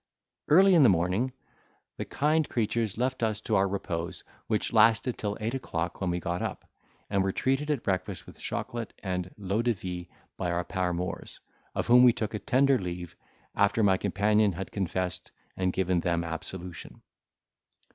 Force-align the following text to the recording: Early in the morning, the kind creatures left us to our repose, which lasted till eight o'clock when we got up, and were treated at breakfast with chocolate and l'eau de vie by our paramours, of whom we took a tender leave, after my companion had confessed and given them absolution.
Early 0.47 0.73
in 0.73 0.81
the 0.81 0.89
morning, 0.89 1.31
the 1.97 2.05
kind 2.05 2.49
creatures 2.49 2.97
left 2.97 3.21
us 3.21 3.39
to 3.41 3.55
our 3.55 3.67
repose, 3.67 4.23
which 4.47 4.73
lasted 4.73 5.15
till 5.15 5.37
eight 5.39 5.53
o'clock 5.53 6.01
when 6.01 6.09
we 6.09 6.19
got 6.19 6.41
up, 6.41 6.67
and 7.11 7.21
were 7.21 7.31
treated 7.31 7.69
at 7.69 7.83
breakfast 7.83 8.25
with 8.25 8.39
chocolate 8.39 8.93
and 9.03 9.31
l'eau 9.37 9.61
de 9.61 9.73
vie 9.73 10.09
by 10.37 10.49
our 10.49 10.63
paramours, 10.63 11.39
of 11.75 11.85
whom 11.85 12.01
we 12.03 12.13
took 12.13 12.33
a 12.33 12.39
tender 12.39 12.79
leave, 12.79 13.15
after 13.53 13.83
my 13.83 13.95
companion 13.97 14.53
had 14.53 14.71
confessed 14.71 15.29
and 15.55 15.71
given 15.71 15.99
them 15.99 16.23
absolution. 16.23 17.03